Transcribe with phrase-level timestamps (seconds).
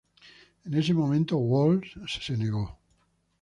[0.65, 2.79] En ese momento Walls se negó.